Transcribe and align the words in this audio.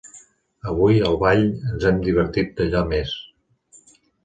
Avui, 0.71 0.97
al 1.09 1.17
ball, 1.25 1.43
ens 1.73 1.87
hem 1.91 2.01
divertit 2.09 2.57
d'allò 2.61 2.83
més! 2.95 3.15